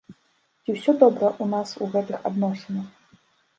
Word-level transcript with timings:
Ці 0.61 0.69
ўсё 0.77 0.91
добра 1.03 1.27
ў 1.43 1.45
нас 1.53 1.75
у 1.83 1.91
гэтых 1.93 2.27
адносінах? 2.33 2.91